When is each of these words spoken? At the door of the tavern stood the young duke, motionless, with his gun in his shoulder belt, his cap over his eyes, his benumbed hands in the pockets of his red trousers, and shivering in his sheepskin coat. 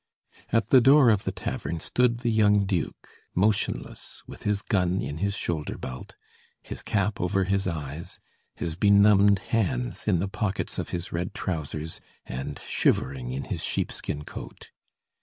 At 0.51 0.71
the 0.71 0.81
door 0.81 1.11
of 1.11 1.25
the 1.25 1.31
tavern 1.31 1.79
stood 1.79 2.21
the 2.21 2.31
young 2.31 2.65
duke, 2.65 3.07
motionless, 3.35 4.23
with 4.25 4.41
his 4.45 4.63
gun 4.63 4.99
in 4.99 5.19
his 5.19 5.35
shoulder 5.37 5.77
belt, 5.77 6.15
his 6.63 6.81
cap 6.81 7.21
over 7.21 7.43
his 7.43 7.67
eyes, 7.67 8.19
his 8.55 8.75
benumbed 8.75 9.37
hands 9.53 10.07
in 10.07 10.17
the 10.17 10.27
pockets 10.27 10.79
of 10.79 10.89
his 10.89 11.11
red 11.11 11.35
trousers, 11.35 12.01
and 12.25 12.59
shivering 12.65 13.31
in 13.31 13.43
his 13.43 13.63
sheepskin 13.63 14.23
coat. 14.25 14.71